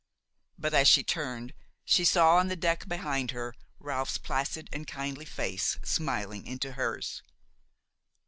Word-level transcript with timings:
But, 0.57 0.73
as 0.73 0.87
she 0.87 1.03
turned, 1.03 1.53
she 1.85 2.03
saw 2.03 2.37
on 2.37 2.47
the 2.47 2.55
deck 2.55 2.87
behind 2.87 3.29
her 3.29 3.53
Ralph's 3.77 4.17
placid 4.17 4.67
and 4.73 4.87
kindly 4.87 5.25
face 5.25 5.77
smiling 5.83 6.47
into 6.47 6.71
hers. 6.71 7.21